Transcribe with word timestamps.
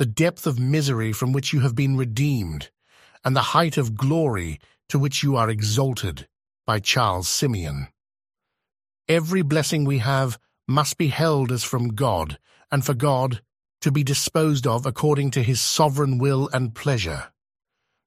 the 0.00 0.06
depth 0.06 0.46
of 0.46 0.58
misery 0.58 1.12
from 1.12 1.30
which 1.30 1.52
you 1.52 1.60
have 1.60 1.74
been 1.74 1.94
redeemed, 1.94 2.70
and 3.22 3.36
the 3.36 3.52
height 3.52 3.76
of 3.76 3.94
glory 3.94 4.58
to 4.88 4.98
which 4.98 5.22
you 5.22 5.36
are 5.36 5.50
exalted, 5.50 6.26
by 6.66 6.80
Charles 6.80 7.28
Simeon. 7.28 7.86
Every 9.08 9.42
blessing 9.42 9.84
we 9.84 9.98
have 9.98 10.38
must 10.66 10.96
be 10.96 11.08
held 11.08 11.52
as 11.52 11.64
from 11.64 11.88
God, 11.88 12.38
and 12.72 12.82
for 12.82 12.94
God 12.94 13.42
to 13.82 13.92
be 13.92 14.02
disposed 14.02 14.66
of 14.66 14.86
according 14.86 15.32
to 15.32 15.42
his 15.42 15.60
sovereign 15.60 16.16
will 16.16 16.48
and 16.50 16.74
pleasure. 16.74 17.30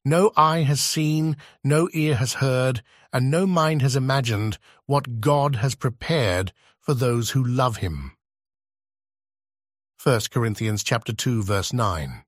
No 0.04 0.32
eye 0.36 0.64
has 0.64 0.82
seen, 0.82 1.38
no 1.64 1.90
ear 1.94 2.16
has 2.16 2.34
heard, 2.34 2.82
and 3.14 3.30
no 3.30 3.46
mind 3.46 3.84
has 3.84 3.96
imagined 3.96 4.58
what 4.88 5.22
God 5.22 5.58
has 5.58 5.76
prepared 5.76 6.54
for 6.80 6.96
those 6.96 7.30
who 7.30 7.44
love 7.44 7.78
him. 7.78 8.18
1 10.06 10.20
Corinthians 10.32 10.84
chapter 10.84 11.14
2 11.14 11.44
verse 11.44 11.72
9. 11.72 12.24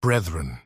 Brethren. 0.00 0.60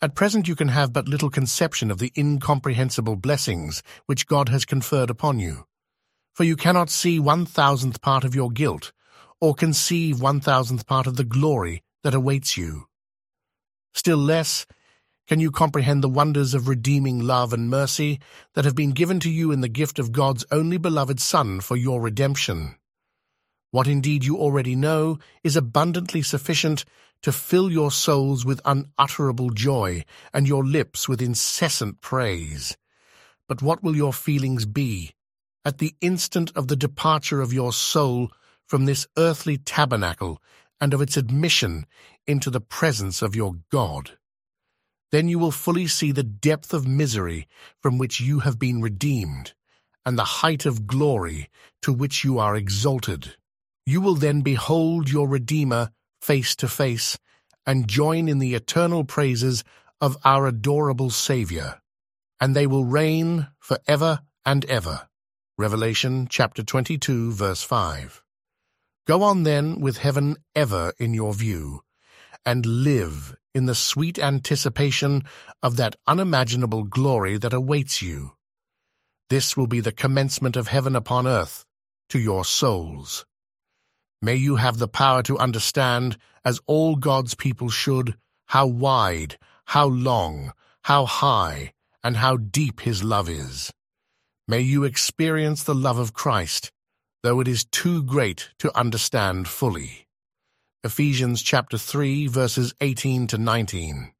At 0.00 0.16
present 0.16 0.48
you 0.48 0.56
can 0.56 0.66
have 0.66 0.92
but 0.92 1.06
little 1.06 1.30
conception 1.30 1.92
of 1.92 1.98
the 1.98 2.12
incomprehensible 2.18 3.14
blessings 3.14 3.84
which 4.06 4.26
God 4.26 4.48
has 4.48 4.64
conferred 4.64 5.10
upon 5.10 5.38
you. 5.38 5.66
For 6.34 6.42
you 6.42 6.56
cannot 6.56 6.90
see 6.90 7.20
one 7.20 7.46
thousandth 7.46 8.02
part 8.02 8.24
of 8.24 8.34
your 8.34 8.50
guilt, 8.50 8.90
or 9.40 9.54
conceive 9.54 10.20
one 10.20 10.40
thousandth 10.40 10.88
part 10.88 11.06
of 11.06 11.14
the 11.14 11.22
glory 11.22 11.84
that 12.02 12.12
awaits 12.12 12.56
you. 12.56 12.86
Still 13.94 14.18
less 14.18 14.66
can 15.28 15.38
you 15.38 15.52
comprehend 15.52 16.02
the 16.02 16.08
wonders 16.08 16.52
of 16.52 16.66
redeeming 16.66 17.20
love 17.20 17.52
and 17.52 17.70
mercy 17.70 18.18
that 18.54 18.64
have 18.64 18.74
been 18.74 18.90
given 18.90 19.20
to 19.20 19.30
you 19.30 19.52
in 19.52 19.60
the 19.60 19.68
gift 19.68 20.00
of 20.00 20.10
God's 20.10 20.44
only 20.50 20.78
beloved 20.78 21.20
Son 21.20 21.60
for 21.60 21.76
your 21.76 22.00
redemption. 22.00 22.74
What 23.72 23.88
indeed 23.88 24.22
you 24.26 24.36
already 24.36 24.76
know 24.76 25.18
is 25.42 25.56
abundantly 25.56 26.20
sufficient 26.20 26.84
to 27.22 27.32
fill 27.32 27.70
your 27.70 27.90
souls 27.90 28.44
with 28.44 28.60
unutterable 28.66 29.48
joy 29.48 30.04
and 30.34 30.46
your 30.46 30.62
lips 30.62 31.08
with 31.08 31.22
incessant 31.22 32.02
praise. 32.02 32.76
But 33.48 33.62
what 33.62 33.82
will 33.82 33.96
your 33.96 34.12
feelings 34.12 34.66
be 34.66 35.14
at 35.64 35.78
the 35.78 35.94
instant 36.02 36.52
of 36.54 36.68
the 36.68 36.76
departure 36.76 37.40
of 37.40 37.54
your 37.54 37.72
soul 37.72 38.30
from 38.66 38.84
this 38.84 39.06
earthly 39.16 39.56
tabernacle 39.56 40.38
and 40.78 40.92
of 40.92 41.00
its 41.00 41.16
admission 41.16 41.86
into 42.26 42.50
the 42.50 42.60
presence 42.60 43.22
of 43.22 43.34
your 43.34 43.54
God? 43.70 44.18
Then 45.12 45.28
you 45.28 45.38
will 45.38 45.50
fully 45.50 45.86
see 45.86 46.12
the 46.12 46.22
depth 46.22 46.74
of 46.74 46.86
misery 46.86 47.48
from 47.80 47.96
which 47.96 48.20
you 48.20 48.40
have 48.40 48.58
been 48.58 48.82
redeemed, 48.82 49.54
and 50.04 50.18
the 50.18 50.24
height 50.24 50.66
of 50.66 50.86
glory 50.86 51.48
to 51.80 51.92
which 51.94 52.22
you 52.22 52.38
are 52.38 52.54
exalted. 52.54 53.36
You 53.84 54.00
will 54.00 54.14
then 54.14 54.42
behold 54.42 55.10
your 55.10 55.28
Redeemer 55.28 55.90
face 56.20 56.54
to 56.56 56.68
face 56.68 57.18
and 57.66 57.88
join 57.88 58.28
in 58.28 58.38
the 58.38 58.54
eternal 58.54 59.04
praises 59.04 59.64
of 60.00 60.16
our 60.24 60.46
adorable 60.46 61.10
Saviour, 61.10 61.80
and 62.40 62.54
they 62.54 62.66
will 62.66 62.84
reign 62.84 63.48
for 63.58 63.78
ever 63.86 64.20
and 64.44 64.64
ever. 64.66 65.08
Revelation 65.58 66.26
chapter 66.28 66.62
22, 66.62 67.32
verse 67.32 67.62
5. 67.62 68.22
Go 69.06 69.22
on 69.22 69.42
then 69.42 69.80
with 69.80 69.98
heaven 69.98 70.36
ever 70.54 70.92
in 70.98 71.12
your 71.12 71.34
view, 71.34 71.80
and 72.46 72.64
live 72.64 73.34
in 73.54 73.66
the 73.66 73.74
sweet 73.74 74.18
anticipation 74.18 75.22
of 75.62 75.76
that 75.76 75.96
unimaginable 76.06 76.84
glory 76.84 77.36
that 77.36 77.52
awaits 77.52 78.00
you. 78.00 78.32
This 79.28 79.56
will 79.56 79.66
be 79.66 79.80
the 79.80 79.92
commencement 79.92 80.56
of 80.56 80.68
heaven 80.68 80.94
upon 80.94 81.26
earth 81.26 81.64
to 82.10 82.18
your 82.18 82.44
souls. 82.44 83.24
May 84.24 84.36
you 84.36 84.54
have 84.56 84.78
the 84.78 84.86
power 84.86 85.24
to 85.24 85.36
understand, 85.36 86.16
as 86.44 86.60
all 86.66 86.94
God's 86.94 87.34
people 87.34 87.68
should, 87.68 88.16
how 88.46 88.68
wide, 88.68 89.36
how 89.66 89.86
long, 89.86 90.52
how 90.84 91.06
high, 91.06 91.72
and 92.04 92.16
how 92.16 92.36
deep 92.36 92.80
his 92.80 93.02
love 93.02 93.28
is. 93.28 93.72
May 94.46 94.60
you 94.60 94.84
experience 94.84 95.64
the 95.64 95.74
love 95.74 95.98
of 95.98 96.12
Christ, 96.12 96.70
though 97.24 97.40
it 97.40 97.48
is 97.48 97.64
too 97.64 98.04
great 98.04 98.50
to 98.60 98.76
understand 98.78 99.48
fully. 99.48 100.06
Ephesians 100.84 101.42
chapter 101.42 101.76
3 101.76 102.28
verses 102.28 102.74
18 102.80 103.26
to 103.26 103.38
19. 103.38 104.12